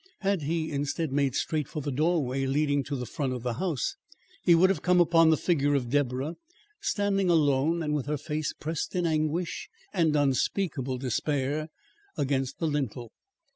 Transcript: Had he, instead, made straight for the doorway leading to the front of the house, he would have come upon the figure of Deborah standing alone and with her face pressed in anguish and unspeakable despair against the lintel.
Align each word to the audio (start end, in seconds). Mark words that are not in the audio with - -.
Had 0.21 0.41
he, 0.41 0.71
instead, 0.71 1.11
made 1.11 1.35
straight 1.35 1.67
for 1.67 1.79
the 1.79 1.91
doorway 1.91 2.47
leading 2.47 2.81
to 2.85 2.95
the 2.95 3.05
front 3.05 3.33
of 3.33 3.43
the 3.43 3.53
house, 3.61 3.97
he 4.41 4.55
would 4.55 4.71
have 4.71 4.81
come 4.81 4.99
upon 4.99 5.29
the 5.29 5.37
figure 5.37 5.75
of 5.75 5.91
Deborah 5.91 6.37
standing 6.79 7.29
alone 7.29 7.83
and 7.83 7.93
with 7.93 8.07
her 8.07 8.17
face 8.17 8.51
pressed 8.51 8.95
in 8.95 9.05
anguish 9.05 9.69
and 9.93 10.15
unspeakable 10.15 10.97
despair 10.97 11.69
against 12.17 12.57
the 12.57 12.65
lintel. 12.65 13.11